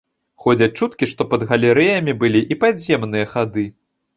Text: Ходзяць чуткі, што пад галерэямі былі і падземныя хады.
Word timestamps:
Ходзяць 0.45 0.69
чуткі, 0.79 1.09
што 1.11 1.27
пад 1.33 1.45
галерэямі 1.53 2.15
былі 2.25 2.41
і 2.57 2.59
падземныя 2.65 3.29
хады. 3.37 3.69